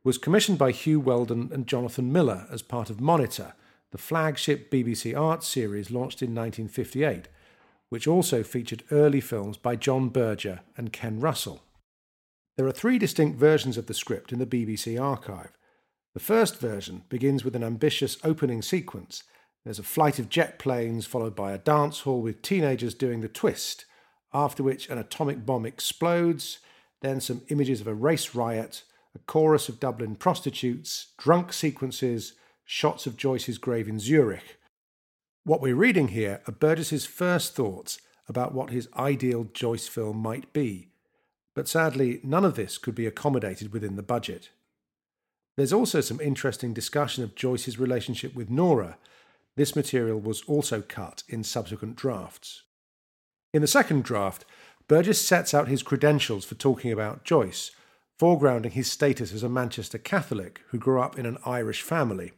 was 0.03 0.17
commissioned 0.17 0.57
by 0.57 0.71
Huw 0.71 1.01
Wheldon 1.01 1.50
and 1.53 1.67
Jonathan 1.67 2.12
Miller 2.12 2.48
as 2.51 2.62
part 2.62 2.89
of 2.89 3.00
Monitor, 3.00 3.53
the 3.91 3.98
flagship 3.98 4.71
BBC 4.71 5.17
Arts 5.17 5.48
series 5.48 5.91
launched 5.91 6.21
in 6.21 6.33
1958, 6.33 7.27
which 7.89 8.07
also 8.07 8.41
featured 8.41 8.83
early 8.91 9.21
films 9.21 9.57
by 9.57 9.75
John 9.75 10.10
Berger 10.10 10.62
and 10.77 10.93
Ken 10.93 11.19
Russell. 11.19 11.63
There 12.57 12.65
are 12.65 12.71
three 12.71 12.98
distinct 12.98 13.38
versions 13.38 13.77
of 13.77 13.88
the 13.88 13.93
script 13.93 14.31
in 14.31 14.39
the 14.39 14.45
BBC 14.45 15.01
archive. 15.01 15.51
The 16.13 16.20
first 16.20 16.60
version 16.60 17.03
begins 17.08 17.46
with 17.46 17.56
an 17.56 17.63
ambitious 17.63 18.18
opening 18.24 18.62
sequence. 18.62 19.24
There's 19.63 19.80
a 19.80 19.84
flight 19.84 20.20
of 20.20 20.27
jet 20.27 20.60
planes 20.60 21.06
followed 21.06 21.36
by 21.36 21.53
a 21.53 21.58
dance 21.58 22.01
hall 22.01 22.22
with 22.22 22.41
teenagers 22.41 22.94
doing 22.94 23.22
the 23.22 23.30
twist, 23.30 23.86
after 24.34 24.62
which 24.62 24.89
an 24.89 24.98
atomic 24.98 25.46
bomb 25.46 25.65
explodes, 25.65 26.60
then 27.01 27.22
some 27.22 27.44
images 27.48 27.80
of 27.80 27.88
a 27.88 27.94
race 27.94 28.36
riot, 28.36 28.84
a 29.15 29.20
chorus 29.20 29.70
of 29.70 29.80
Dublin 29.80 30.15
prostitutes, 30.15 31.13
drunk 31.18 31.53
sequences, 31.53 32.34
shots 32.65 33.06
of 33.06 33.15
Joyce's 33.15 33.58
grave 33.58 33.88
in 33.88 34.00
Zurich. 34.00 34.58
What 35.46 35.62
we're 35.62 35.75
reading 35.75 36.10
here 36.10 36.41
are 36.46 36.53
Burgess's 36.53 37.06
first 37.06 37.56
thoughts 37.56 38.00
about 38.27 38.53
what 38.53 38.70
his 38.70 38.89
ideal 38.98 39.46
Joyce 39.53 39.88
film 39.88 40.18
might 40.18 40.51
be, 40.51 40.89
but 41.56 41.68
sadly, 41.70 42.20
none 42.24 42.46
of 42.46 42.56
this 42.56 42.77
could 42.77 42.96
be 42.96 43.06
accommodated 43.06 43.72
within 43.72 43.96
the 43.96 44.03
budget. 44.03 44.50
There's 45.62 45.72
also 45.72 46.01
some 46.01 46.20
interesting 46.20 46.74
discussion 46.74 47.24
of 47.24 47.36
Joyce's 47.36 47.77
relationship 47.77 48.34
with 48.34 48.50
Nora. 48.50 48.98
This 49.56 49.75
material 49.75 50.20
was 50.20 50.41
also 50.48 50.82
cut 50.82 51.22
in 51.30 51.44
subsequent 51.44 51.98
drafts. 51.98 52.63
In 53.53 53.62
the 53.62 53.68
second 53.68 54.03
draft, 54.03 54.44
Burgess 54.88 55.22
sets 55.22 55.53
out 55.53 55.68
his 55.68 55.84
credentials 55.84 56.46
for 56.46 56.56
talking 56.56 56.91
about 56.91 57.25
Joyce, 57.25 57.70
foregrounding 58.20 58.72
his 58.72 58.91
status 58.91 59.32
as 59.32 59.44
a 59.44 59.50
Manchester 59.50 60.00
Catholic 60.00 60.62
who 60.70 60.80
grew 60.80 61.00
up 61.00 61.20
in 61.20 61.27
an 61.27 61.38
Irish 61.46 61.84
family. 61.84 62.32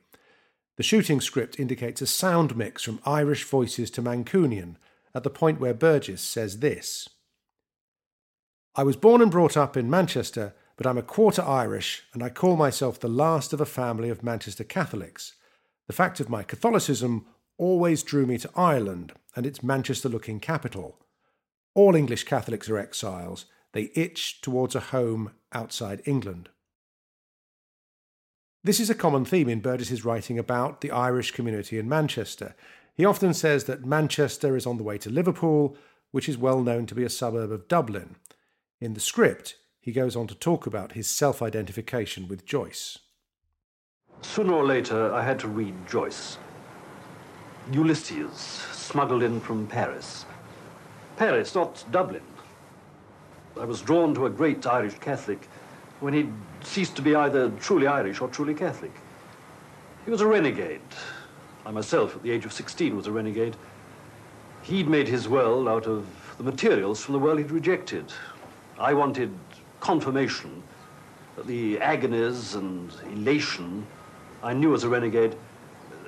The 0.76 0.84
shooting 0.84 1.22
script 1.22 1.58
indicates 1.58 2.02
a 2.02 2.08
sound 2.08 2.58
mix 2.58 2.84
from 2.84 3.00
Irish 3.06 3.46
voices 3.46 3.90
to 3.92 4.02
Mancunian 4.02 4.76
at 5.16 5.24
the 5.24 5.30
point 5.30 5.62
where 5.62 5.74
Burgess 5.74 6.22
says 6.22 6.60
this 6.60 7.08
I 8.76 8.84
was 8.84 8.98
born 8.98 9.22
and 9.22 9.32
brought 9.32 9.56
up 9.56 9.78
in 9.78 9.90
Manchester, 9.90 10.54
but 10.76 10.88
I'm 10.88 10.98
a 10.98 11.04
quarter 11.04 11.42
Irish 11.42 12.04
and 12.14 12.24
I 12.24 12.30
call 12.30 12.56
myself 12.56 13.00
the 13.00 13.08
last 13.08 13.54
of 13.54 13.62
a 13.62 13.66
family 13.66 14.10
of 14.10 14.24
Manchester 14.24 14.64
Catholics. 14.64 15.34
The 15.88 15.94
fact 15.94 16.20
of 16.20 16.30
my 16.30 16.44
Catholicism 16.44 17.26
always 17.58 18.04
drew 18.04 18.26
me 18.26 18.38
to 18.40 18.50
Ireland 18.56 19.14
and 19.36 19.46
its 19.46 19.64
Manchester 19.64 20.10
looking 20.10 20.40
capital. 20.40 21.00
All 21.76 21.96
English 21.96 22.24
Catholics 22.24 22.70
are 22.70 22.78
exiles. 22.78 23.46
They 23.74 23.92
itch 23.96 24.42
towards 24.42 24.76
a 24.76 24.80
home 24.80 25.32
outside 25.52 26.02
England. 26.06 26.50
This 28.64 28.80
is 28.80 28.90
a 28.90 28.96
common 28.96 29.26
theme 29.26 29.50
in 29.50 29.60
Burgess's 29.60 30.06
writing 30.06 30.40
about 30.40 30.82
the 30.82 30.92
Irish 30.92 31.32
community 31.32 31.78
in 31.78 31.90
Manchester. 31.90 32.56
He 32.96 33.04
often 33.04 33.34
says 33.34 33.66
that 33.66 33.86
Manchester 33.86 34.56
is 34.56 34.66
on 34.66 34.78
the 34.78 34.84
way 34.84 34.98
to 35.00 35.10
Liverpool, 35.10 35.76
which 36.12 36.30
is 36.30 36.38
well 36.38 36.62
known 36.62 36.86
to 36.86 36.96
be 36.96 37.04
a 37.04 37.10
suburb 37.10 37.52
of 37.52 37.68
Dublin. 37.68 38.16
In 38.80 38.94
the 38.94 39.00
script, 39.00 39.56
he 39.84 39.92
goes 39.92 40.16
on 40.16 40.28
to 40.28 40.34
talk 40.34 40.66
about 40.66 40.94
his 40.94 41.10
self 41.10 41.42
identification 41.42 42.30
with 42.30 42.46
Joyce. 42.46 43.00
Sooner 44.22 44.54
or 44.54 44.64
later, 44.66 45.14
I 45.14 45.22
had 45.24 45.40
to 45.40 45.50
read 45.50 45.76
Joyce. 45.90 46.38
Ulysses, 47.70 48.32
smuggled 48.32 49.24
in 49.24 49.42
from 49.42 49.68
Paris. 49.68 50.26
Paris, 51.18 51.54
not 51.54 51.84
Dublin. 51.92 52.24
I 53.60 53.66
was 53.66 53.82
drawn 53.82 54.16
to 54.16 54.26
a 54.26 54.30
great 54.30 54.66
Irish 54.66 54.98
Catholic 55.00 55.50
when 56.00 56.14
he'd 56.14 56.32
ceased 56.62 56.96
to 56.96 57.02
be 57.02 57.14
either 57.14 57.50
truly 57.60 57.86
Irish 57.86 58.22
or 58.22 58.30
truly 58.30 58.54
Catholic. 58.54 58.94
He 60.06 60.12
was 60.12 60.22
a 60.22 60.28
renegade. 60.28 60.80
I 61.66 61.72
myself, 61.72 62.16
at 62.16 62.24
the 62.24 62.32
age 62.32 62.46
of 62.46 62.54
16, 62.54 62.96
was 62.96 63.08
a 63.08 63.12
renegade. 63.12 63.58
He'd 64.62 64.88
made 64.88 65.10
his 65.10 65.28
world 65.28 65.68
out 65.68 65.88
of 65.88 66.08
the 66.38 66.44
materials 66.44 67.04
from 67.04 67.12
the 67.12 67.20
world 67.20 67.40
he'd 67.40 67.52
rejected. 67.52 68.14
I 68.80 68.94
wanted 68.94 69.32
confirmation 69.84 70.64
that 71.36 71.46
the 71.46 71.78
agonies 71.82 72.56
and 72.56 72.90
elation 73.12 73.86
I 74.42 74.54
knew 74.54 74.74
as 74.74 74.86
a 74.86 74.90
renegade 74.90 75.36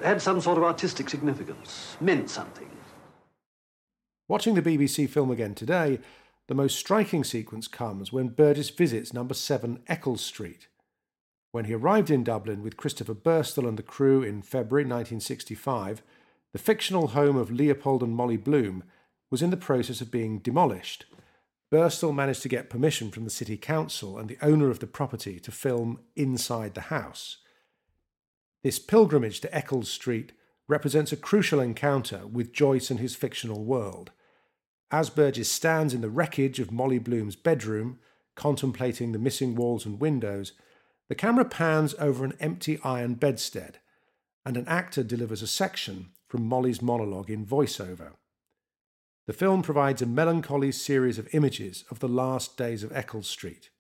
had 0.02 0.22
some 0.22 0.40
sort 0.40 0.58
of 0.58 0.64
artistic 0.64 1.10
significance, 1.10 1.98
meant 2.00 2.30
something. 2.30 2.70
Watching 4.30 4.56
the 4.56 4.62
BBC 4.62 5.10
film 5.10 5.30
again 5.30 5.56
today, 5.56 6.00
the 6.48 6.56
most 6.56 6.78
striking 6.78 7.26
sequence 7.26 7.68
comes 7.68 8.14
when 8.14 8.30
Burgess 8.30 8.70
visits 8.70 9.14
number 9.14 9.34
7 9.34 9.82
Eccles 9.88 10.24
Street. 10.24 10.68
When 11.52 11.66
he 11.66 11.74
arrived 11.74 12.10
in 12.10 12.24
Dublin 12.24 12.64
with 12.64 12.78
Christopher 12.78 13.14
Burstall 13.14 13.68
and 13.68 13.78
the 13.78 13.84
crew 13.84 14.24
in 14.24 14.42
February 14.42 14.84
1965, 14.84 16.02
the 16.54 16.60
fictional 16.60 17.08
home 17.08 17.36
of 17.36 17.52
Leopold 17.52 18.04
and 18.04 18.16
Molly 18.16 18.38
Bloom 18.38 18.86
was 19.30 19.42
in 19.42 19.50
the 19.50 19.58
process 19.58 20.00
of 20.00 20.12
being 20.12 20.40
demolished. 20.40 21.06
Burstall 21.72 22.14
managed 22.14 22.44
to 22.44 22.50
get 22.50 22.70
permission 22.70 23.12
from 23.12 23.24
the 23.24 23.30
city 23.30 23.58
council 23.58 24.18
and 24.18 24.30
the 24.30 24.38
owner 24.42 24.70
of 24.70 24.80
the 24.80 24.88
property 24.88 25.40
to 25.40 25.52
film 25.52 26.00
inside 26.16 26.74
the 26.74 26.82
house. 26.82 27.38
This 28.64 28.80
pilgrimage 28.80 29.42
to 29.42 29.56
Eccles 29.56 29.90
Street 29.90 30.32
represents 30.68 31.12
a 31.12 31.18
crucial 31.18 31.60
encounter 31.60 32.26
with 32.28 32.54
Joyce 32.54 32.90
and 32.90 33.00
his 33.00 33.16
fictional 33.16 33.64
world. 33.64 34.12
As 34.92 35.10
Burgess 35.10 35.52
stands 35.52 35.94
in 35.94 36.02
the 36.02 36.10
wreckage 36.10 36.60
of 36.60 36.72
Molly 36.72 37.00
Bloom's 37.00 37.36
bedroom, 37.36 38.00
contemplating 38.36 39.12
the 39.12 39.20
missing 39.20 39.56
walls 39.56 39.86
and 39.86 40.00
windows, 40.00 40.54
the 41.08 41.16
camera 41.16 41.46
pans 41.46 41.94
over 42.00 42.26
an 42.26 42.34
empty 42.40 42.80
iron 42.84 43.16
bedstead, 43.16 43.80
and 44.46 44.58
an 44.58 44.68
actor 44.68 45.04
delivers 45.04 45.42
a 45.42 45.48
section 45.48 46.10
from 46.28 46.48
Molly's 46.48 46.82
monologue 46.82 47.30
in 47.30 47.46
voiceover. 47.46 48.14
The 49.28 49.34
film 49.34 49.64
provides 49.64 50.04
a 50.04 50.06
melancholy 50.06 50.72
series 50.72 51.18
of 51.18 51.28
images 51.34 51.84
of 51.90 51.98
the 51.98 52.08
last 52.08 52.58
days 52.58 52.84
of 52.84 52.96
Eccles 52.96 53.28
Street. 53.28 53.72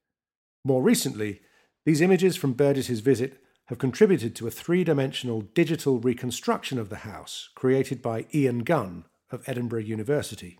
More 0.63 0.81
recently, 0.81 1.41
these 1.85 2.01
images 2.01 2.35
from 2.35 2.53
Burgess's 2.53 3.01
visit 3.01 3.43
have 3.65 3.77
contributed 3.77 4.35
to 4.35 4.47
a 4.47 4.51
three 4.51 4.83
dimensional 4.83 5.41
digital 5.41 5.99
reconstruction 5.99 6.79
of 6.79 6.89
the 6.89 6.97
house 6.97 7.49
created 7.53 8.01
by 8.01 8.25
Ian 8.33 8.59
Gunn 8.59 9.05
of 9.31 9.47
Edinburgh 9.47 9.81
University. 9.81 10.57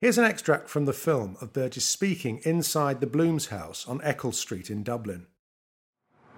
Here's 0.00 0.16
an 0.16 0.24
extract 0.24 0.70
from 0.70 0.86
the 0.86 0.94
film 0.94 1.36
of 1.42 1.52
Burgess 1.52 1.84
speaking 1.84 2.40
inside 2.44 3.00
the 3.00 3.06
Bloom's 3.06 3.48
house 3.48 3.86
on 3.86 4.00
Eccles 4.02 4.38
Street 4.38 4.70
in 4.70 4.82
Dublin. 4.82 5.26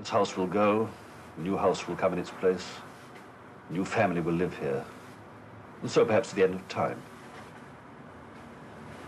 This 0.00 0.08
house 0.08 0.36
will 0.36 0.48
go, 0.48 0.88
a 1.36 1.40
new 1.40 1.56
house 1.56 1.86
will 1.86 1.96
come 1.96 2.12
in 2.12 2.18
its 2.18 2.30
place, 2.30 2.66
a 3.68 3.72
new 3.72 3.84
family 3.84 4.20
will 4.20 4.32
live 4.32 4.56
here, 4.58 4.84
and 5.80 5.90
so 5.90 6.04
perhaps 6.04 6.30
to 6.30 6.36
the 6.36 6.42
end 6.42 6.54
of 6.54 6.66
time. 6.68 7.00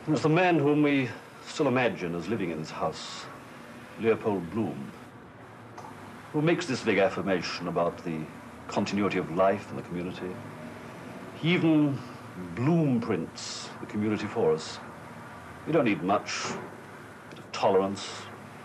It 0.05 0.11
was 0.11 0.23
the 0.23 0.29
man 0.29 0.59
whom 0.59 0.83
we 0.83 1.09
still 1.47 1.69
imagine 1.69 2.17
as 2.17 2.27
living 2.27 2.51
in 2.51 2.59
this 2.59 2.73
house, 2.73 3.25
Leopold 4.01 4.51
Bloom, 4.51 4.91
who 6.33 6.43
makes 6.43 6.67
this 6.67 6.83
big 6.83 6.99
affirmation 6.99 7.69
about 7.69 8.05
the 8.05 8.19
continuity 8.67 9.19
of 9.19 9.31
life 9.37 9.71
in 9.71 9.77
the 9.77 9.83
community. 9.83 10.35
He 11.41 11.55
even 11.55 11.97
prints 13.01 13.69
the 13.79 13.87
community 13.87 14.27
for 14.27 14.53
us. 14.53 14.81
We 15.69 15.73
don't 15.73 15.85
need 15.85 16.03
much. 16.03 16.49
Bit 17.31 17.39
of 17.39 17.53
tolerance, 17.53 18.09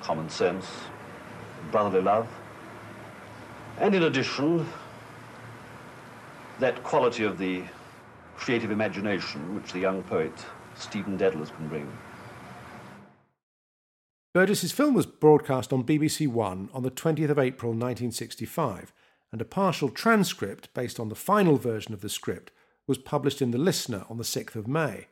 common 0.01 0.31
sense, 0.31 0.65
brotherly 1.69 2.01
love. 2.01 2.27
And 3.77 3.93
in 3.93 4.01
addition, 4.01 4.65
that 6.57 6.81
quality 6.83 7.25
of 7.25 7.37
the 7.37 7.61
creative 8.37 8.71
imagination 8.71 9.53
which 9.53 9.71
the 9.71 9.79
young 9.79 10.01
poet 10.01 10.33
Stephen 10.77 11.17
Dedalus 11.17 11.49
can 11.55 11.67
bring. 11.67 11.91
Burgess's 14.33 14.71
film 14.71 14.93
was 14.93 15.05
broadcast 15.07 15.73
on 15.73 15.83
BBC 15.83 16.27
One 16.27 16.69
on 16.73 16.83
the 16.83 16.91
20th 16.91 17.29
of 17.29 17.39
April 17.39 17.71
1965, 17.71 18.93
and 19.31 19.41
a 19.41 19.45
partial 19.45 19.89
transcript 19.89 20.73
based 20.73 20.99
on 20.99 21.09
the 21.09 21.15
final 21.15 21.57
version 21.57 21.93
of 21.93 22.01
the 22.01 22.09
script 22.09 22.51
was 22.85 22.97
published 22.97 23.41
in 23.41 23.51
The 23.51 23.57
Listener 23.57 24.05
on 24.09 24.17
the 24.17 24.23
6th 24.23 24.55
of 24.55 24.67
May. 24.67 25.07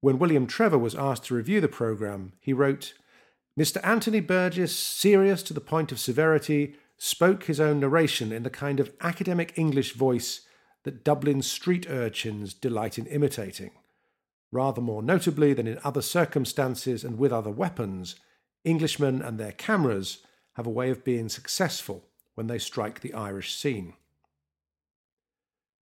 When 0.00 0.18
William 0.18 0.46
Trevor 0.46 0.78
was 0.78 0.94
asked 0.94 1.24
to 1.24 1.34
review 1.34 1.60
the 1.60 1.68
programme, 1.68 2.32
he 2.40 2.52
wrote 2.52 2.94
Mr. 3.58 3.80
Anthony 3.84 4.20
Burgess, 4.20 4.76
serious 4.76 5.42
to 5.44 5.54
the 5.54 5.60
point 5.60 5.90
of 5.90 5.98
severity, 5.98 6.76
spoke 6.96 7.44
his 7.44 7.60
own 7.60 7.80
narration 7.80 8.32
in 8.32 8.42
the 8.42 8.50
kind 8.50 8.80
of 8.80 8.92
academic 9.00 9.52
English 9.56 9.94
voice 9.94 10.42
that 10.84 11.04
Dublin 11.04 11.42
street 11.42 11.86
urchins 11.88 12.54
delight 12.54 12.98
in 12.98 13.06
imitating. 13.06 13.70
Rather 14.50 14.80
more 14.80 15.02
notably 15.02 15.52
than 15.52 15.66
in 15.66 15.78
other 15.84 16.02
circumstances 16.02 17.04
and 17.04 17.18
with 17.18 17.32
other 17.32 17.50
weapons, 17.50 18.16
Englishmen 18.64 19.20
and 19.20 19.38
their 19.38 19.52
cameras 19.52 20.18
have 20.56 20.66
a 20.66 20.70
way 20.70 20.90
of 20.90 21.04
being 21.04 21.28
successful 21.28 22.04
when 22.34 22.46
they 22.46 22.58
strike 22.58 23.00
the 23.00 23.14
Irish 23.14 23.54
scene. 23.54 23.94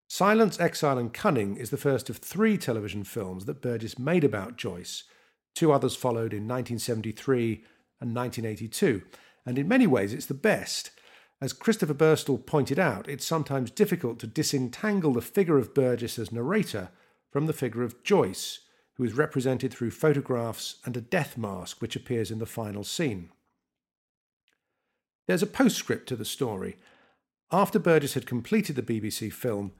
Silence, 0.08 0.60
Exile 0.60 0.98
and 0.98 1.12
Cunning 1.12 1.56
is 1.56 1.70
the 1.70 1.76
first 1.76 2.08
of 2.08 2.18
three 2.18 2.56
television 2.56 3.02
films 3.02 3.44
that 3.46 3.60
Burgess 3.60 3.98
made 3.98 4.22
about 4.22 4.56
Joyce. 4.56 5.04
Two 5.54 5.72
others 5.72 5.96
followed 5.96 6.32
in 6.32 6.46
1973 6.46 7.64
and 8.00 8.14
1982, 8.14 9.02
and 9.44 9.58
in 9.58 9.66
many 9.66 9.86
ways 9.86 10.12
it's 10.12 10.26
the 10.26 10.34
best. 10.34 10.90
As 11.40 11.52
Christopher 11.52 11.94
Burstall 11.94 12.46
pointed 12.46 12.78
out, 12.78 13.08
it's 13.08 13.26
sometimes 13.26 13.70
difficult 13.70 14.18
to 14.20 14.26
disentangle 14.26 15.12
the 15.12 15.20
figure 15.20 15.58
of 15.58 15.74
Burgess 15.74 16.18
as 16.18 16.32
narrator 16.32 16.90
from 17.36 17.44
the 17.44 17.52
figure 17.52 17.82
of 17.82 18.02
Joyce, 18.02 18.60
who 18.94 19.04
is 19.04 19.12
represented 19.12 19.70
through 19.70 19.90
photographs 19.90 20.76
and 20.86 20.96
a 20.96 21.02
death 21.02 21.36
mask 21.36 21.82
which 21.82 21.94
appears 21.94 22.30
in 22.30 22.38
the 22.38 22.46
final 22.46 22.82
scene. 22.82 23.28
There's 25.28 25.42
a 25.42 25.46
postscript 25.46 26.08
to 26.08 26.16
the 26.16 26.24
story. 26.24 26.76
After 27.52 27.78
Burgess 27.78 28.14
had 28.14 28.24
completed 28.24 28.74
the 28.74 28.80
BBC 28.80 29.30
film, 29.30 29.72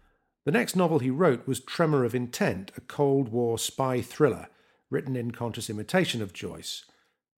the 0.44 0.52
next 0.52 0.76
novel 0.76 0.98
he 0.98 1.08
wrote 1.08 1.48
was 1.48 1.60
Tremor 1.60 2.04
of 2.04 2.14
Intent, 2.14 2.72
a 2.76 2.82
Cold 2.82 3.30
War 3.30 3.58
spy 3.58 4.02
thriller 4.02 4.48
written 4.90 5.16
in 5.16 5.30
conscious 5.30 5.70
imitation 5.70 6.20
of 6.20 6.34
Joyce. 6.34 6.84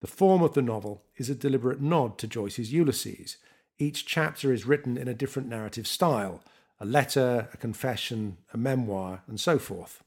The 0.02 0.08
form 0.08 0.42
of 0.42 0.56
the 0.56 0.64
novel 0.64 1.04
is 1.18 1.30
a 1.30 1.36
deliberate 1.36 1.80
nod 1.80 2.18
to 2.18 2.28
Joyce's 2.28 2.74
Ulysses. 2.74 3.38
Each 3.78 4.04
chapter 4.04 4.52
is 4.52 4.66
written 4.66 4.98
in 4.98 5.08
a 5.08 5.14
different 5.14 5.48
narrative 5.48 5.86
style 5.86 6.42
a 6.80 6.86
letter, 6.86 7.50
a 7.54 7.58
confession, 7.58 8.38
a 8.52 8.58
memoir, 8.58 9.22
and 9.28 9.40
so 9.40 9.60
forth. 9.60 10.04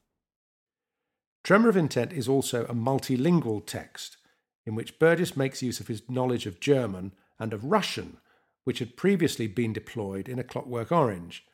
Tremor 1.42 1.68
of 1.68 1.76
Intent 1.76 2.12
is 2.12 2.28
also 2.28 2.64
a 2.64 2.74
multilingual 2.74 3.64
text 3.64 4.16
in 4.66 4.74
which 4.74 4.98
Burgess 4.98 5.36
makes 5.36 5.62
use 5.62 5.80
of 5.80 5.88
his 5.88 6.02
knowledge 6.08 6.46
of 6.46 6.60
German 6.60 7.12
and 7.38 7.52
of 7.52 7.64
Russian, 7.64 8.18
which 8.64 8.78
had 8.78 8.96
previously 8.96 9.46
been 9.46 9.72
deployed 9.72 10.28
in 10.28 10.38
A 10.38 10.44
Clockwork 10.44 10.92
Orange. 10.92 11.46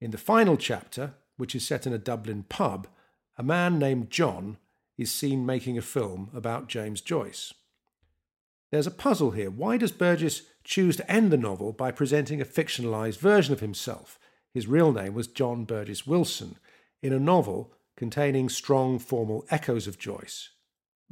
In 0.00 0.12
the 0.12 0.18
final 0.18 0.56
chapter, 0.56 1.14
which 1.36 1.54
is 1.54 1.66
set 1.66 1.86
in 1.86 1.92
a 1.92 1.98
Dublin 1.98 2.44
pub, 2.48 2.86
a 3.36 3.42
man 3.42 3.78
named 3.78 4.10
John 4.10 4.58
is 4.96 5.12
seen 5.12 5.44
making 5.44 5.76
a 5.76 5.82
film 5.82 6.30
about 6.34 6.68
James 6.68 7.00
Joyce. 7.00 7.52
There's 8.70 8.86
a 8.86 8.92
puzzle 8.92 9.32
here. 9.32 9.50
Why 9.50 9.76
does 9.76 9.92
Burgess 9.92 10.42
choose 10.62 10.96
to 10.96 11.10
end 11.10 11.30
the 11.30 11.36
novel 11.36 11.72
by 11.72 11.90
presenting 11.90 12.40
a 12.40 12.44
fictionalised 12.44 13.18
version 13.18 13.52
of 13.52 13.60
himself? 13.60 14.18
His 14.52 14.66
real 14.66 14.92
name 14.92 15.14
was 15.14 15.26
John 15.26 15.64
Burgess 15.64 16.06
Wilson, 16.06 16.56
in 17.02 17.12
a 17.12 17.18
novel 17.18 17.72
containing 17.98 18.48
strong 18.48 18.96
formal 18.96 19.44
echoes 19.50 19.88
of 19.88 19.98
Joyce. 19.98 20.50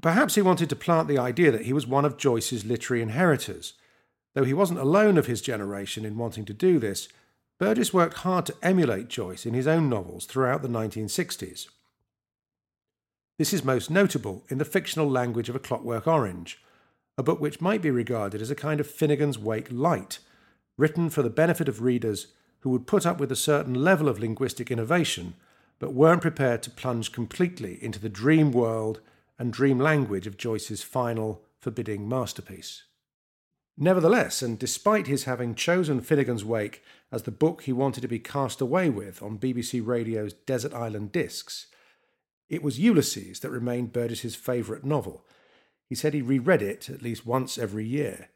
Perhaps 0.01 0.37
he 0.37 0.41
wanted 0.41 0.71
to 0.71 0.77
plant 0.77 1.09
the 1.09 1.19
idea 1.19 1.51
that 1.51 1.67
he 1.67 1.73
was 1.73 1.85
one 1.85 2.05
of 2.05 2.17
Joyce's 2.17 2.65
literary 2.65 3.03
inheritors. 3.03 3.75
Though 4.35 4.45
he 4.45 4.55
wasn't 4.55 4.79
alone 4.79 5.19
of 5.19 5.27
his 5.27 5.43
generation 5.43 6.05
in 6.05 6.17
wanting 6.17 6.45
to 6.45 6.55
do 6.55 6.79
this, 6.79 7.09
Burgess 7.59 7.93
worked 7.93 8.19
hard 8.19 8.47
to 8.47 8.55
emulate 8.63 9.09
Joyce 9.09 9.45
in 9.45 9.53
his 9.53 9.67
own 9.67 9.89
novels 9.89 10.27
throughout 10.27 10.63
the 10.63 10.69
1960s. 10.69 11.67
This 13.37 13.53
is 13.53 13.65
most 13.65 13.91
notable 13.91 14.45
in 14.49 14.59
the 14.59 14.65
fictional 14.65 15.11
language 15.11 15.49
of 15.49 15.57
A 15.57 15.59
Clockwork 15.59 16.07
Orange, 16.07 16.63
a 17.19 17.23
book 17.25 17.41
which 17.41 17.61
might 17.61 17.83
be 17.83 17.91
regarded 17.91 18.41
as 18.41 18.51
a 18.51 18.55
kind 18.55 18.79
of 18.79 18.87
Finnegans 18.87 19.39
Wake 19.39 19.69
light, 19.73 20.21
written 20.79 21.11
for 21.11 21.23
the 21.23 21.31
benefit 21.31 21.69
of 21.69 21.83
readers 21.83 22.29
who 22.61 22.71
would 22.71 22.87
put 22.87 23.05
up 23.05 23.19
with 23.19 23.33
a 23.33 23.37
certain 23.37 23.75
level 23.75 24.09
of 24.09 24.21
linguistic 24.21 24.71
innovation 24.71 25.35
but 25.79 25.93
weren't 25.93 26.23
prepared 26.23 26.63
to 26.63 26.71
plunge 26.71 27.13
completely 27.13 27.83
into 27.83 27.99
the 27.99 28.09
dream 28.09 28.53
world 28.53 29.01
and 29.39 29.53
dream 29.53 29.79
language 29.79 30.27
of 30.27 30.39
Joyce's 30.39 30.83
final, 30.83 31.43
forbidding 31.59 32.09
masterpiece. 32.09 32.85
Nevertheless, 33.79 34.41
and 34.41 34.59
despite 34.59 35.07
his 35.07 35.25
having 35.25 35.55
chosen 35.55 36.01
Finnegans 36.01 36.45
Wake 36.45 36.83
as 37.13 37.25
the 37.25 37.31
book 37.31 37.63
he 37.63 37.73
wanted 37.73 38.01
to 38.01 38.09
be 38.09 38.19
cast 38.19 38.63
away 38.63 38.89
with 38.89 39.23
on 39.23 39.39
BBC 39.39 39.85
Radio's 39.85 40.33
Desert 40.33 40.73
Island 40.73 41.13
Discs, 41.13 41.67
it 42.49 42.63
was 42.63 42.79
Ulysses 42.79 43.41
that 43.41 43.51
remained 43.51 43.93
Burgess's 43.93 44.35
favourite 44.35 44.85
novel. 44.85 45.27
He 45.89 45.95
said 45.95 46.15
he 46.15 46.23
reread 46.23 46.63
it 46.63 46.89
at 46.89 47.03
least 47.03 47.27
once 47.27 47.59
every 47.59 47.85
year. 47.85 48.31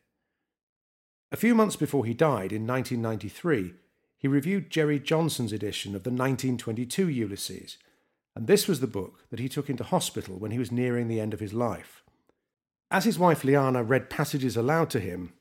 A 1.32 1.36
few 1.36 1.54
months 1.54 1.76
before 1.76 2.04
he 2.04 2.12
died 2.12 2.52
in 2.52 2.66
1993, 2.66 3.74
he 4.20 4.28
reviewed 4.28 4.70
Jeri 4.70 5.02
Johnson's 5.02 5.52
edition 5.52 5.96
of 5.96 6.02
the 6.02 6.10
1922 6.10 7.08
Ulysses, 7.08 7.78
and 8.36 8.46
this 8.46 8.68
was 8.68 8.80
the 8.80 8.86
book 8.86 9.24
that 9.30 9.40
he 9.40 9.48
took 9.48 9.70
into 9.70 9.82
hospital 9.82 10.36
when 10.36 10.50
he 10.50 10.58
was 10.58 10.70
nearing 10.70 11.08
the 11.08 11.18
end 11.18 11.32
of 11.32 11.40
his 11.40 11.54
life. 11.54 12.04
As 12.90 13.06
his 13.06 13.18
wife 13.18 13.44
Liana 13.44 13.82
read 13.82 14.10
passages 14.10 14.58
aloud 14.58 14.90
to 14.90 15.00
him, 15.00 15.32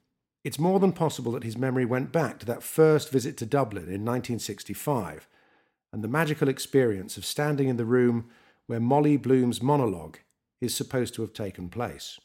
it's 0.46 0.58
more 0.58 0.80
than 0.80 0.94
possible 0.94 1.34
that 1.34 1.44
his 1.44 1.58
memory 1.58 1.84
went 1.84 2.14
back 2.14 2.40
to 2.40 2.46
that 2.46 2.64
first 2.64 3.12
visit 3.12 3.36
to 3.38 3.46
Dublin 3.46 3.84
in 3.84 4.06
1965 4.06 5.28
and 5.92 6.02
the 6.02 6.08
magical 6.08 6.48
experience 6.48 7.18
of 7.18 7.26
standing 7.26 7.68
in 7.68 7.76
the 7.76 7.84
room 7.84 8.30
where 8.68 8.80
Molly 8.80 9.18
Bloom's 9.18 9.62
monologue 9.62 10.20
is 10.62 10.74
supposed 10.74 11.14
to 11.16 11.22
have 11.22 11.34
taken 11.34 11.68
place. 11.68 12.18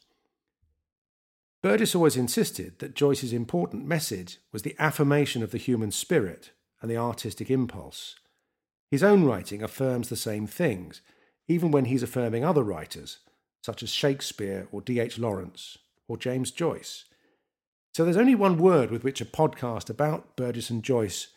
Burgess 1.65 1.95
always 1.95 2.15
insisted 2.15 2.77
that 2.77 2.93
Joyce's 2.93 3.33
important 3.33 3.87
message 3.87 4.37
was 4.51 4.61
the 4.61 4.75
affirmation 4.77 5.41
of 5.41 5.49
the 5.49 5.57
human 5.57 5.89
spirit 5.89 6.51
and 6.79 6.91
the 6.91 6.97
artistic 6.97 7.49
impulse. 7.49 8.17
His 8.91 9.01
own 9.01 9.23
writing 9.23 9.63
affirms 9.63 10.09
the 10.09 10.15
same 10.15 10.45
things, 10.45 11.01
even 11.47 11.71
when 11.71 11.85
he's 11.85 12.03
affirming 12.03 12.45
other 12.45 12.61
writers, 12.61 13.17
such 13.63 13.81
as 13.81 13.89
Shakespeare 13.89 14.67
or 14.71 14.79
D.H. 14.79 15.17
Lawrence 15.17 15.79
or 16.07 16.17
James 16.17 16.51
Joyce. 16.51 17.05
So 17.95 18.03
there's 18.03 18.15
only 18.15 18.35
one 18.35 18.59
word 18.59 18.91
with 18.91 19.03
which 19.03 19.19
a 19.19 19.25
podcast 19.25 19.89
about 19.89 20.35
Burgess 20.35 20.69
and 20.69 20.83
Joyce 20.83 21.29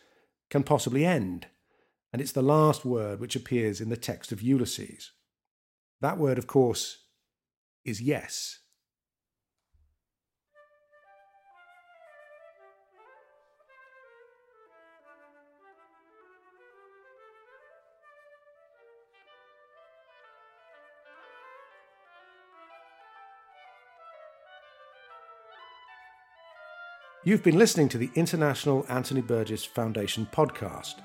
can 0.51 0.61
possibly 0.61 1.07
end, 1.07 1.47
and 2.13 2.21
it's 2.21 2.33
the 2.33 2.43
last 2.43 2.85
word 2.85 3.19
which 3.19 3.35
appears 3.35 3.81
in 3.81 3.89
the 3.89 3.97
text 3.97 4.31
of 4.31 4.43
Ulysses. 4.43 5.09
That 6.01 6.19
word, 6.19 6.37
of 6.37 6.45
course, 6.45 6.97
is 7.83 7.99
yes. 7.99 8.59
You've 27.25 27.43
been 27.43 27.57
listening 27.57 27.89
to 27.89 27.97
the 27.97 28.09
International 28.15 28.85
Anthony 28.87 29.19
Burgess 29.19 29.65
Foundation 29.65 30.25
podcast. 30.31 31.01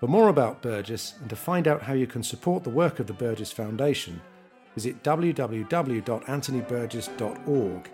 For 0.00 0.08
more 0.08 0.28
about 0.28 0.62
Burgess 0.62 1.14
and 1.20 1.30
to 1.30 1.36
find 1.36 1.68
out 1.68 1.80
how 1.80 1.92
you 1.92 2.08
can 2.08 2.24
support 2.24 2.64
the 2.64 2.70
work 2.70 2.98
of 2.98 3.06
the 3.06 3.12
Burgess 3.12 3.52
Foundation, 3.52 4.20
visit 4.74 5.04
www.anthonyburgess.org. 5.04 7.90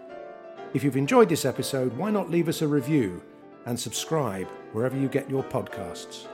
If 0.73 0.83
you've 0.83 0.97
enjoyed 0.97 1.29
this 1.29 1.45
episode, 1.45 1.95
why 1.99 2.11
not 2.11 2.31
leave 2.31 2.49
us 2.49 2.63
a 2.63 2.67
review 2.67 3.23
and 3.67 3.79
subscribe 3.79 4.49
wherever 4.73 4.97
you 4.97 5.09
get 5.09 5.29
your 5.29 5.45
podcasts? 5.45 6.29